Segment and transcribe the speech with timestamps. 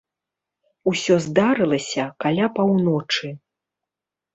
[0.93, 3.27] Усё здарылася каля паўночы.